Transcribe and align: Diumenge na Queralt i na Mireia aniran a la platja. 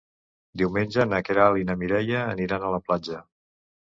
Diumenge 0.59 1.05
na 1.09 1.19
Queralt 1.27 1.61
i 1.63 1.67
na 1.69 1.77
Mireia 1.83 2.23
aniran 2.31 2.65
a 2.65 2.71
la 2.77 2.83
platja. 2.89 3.21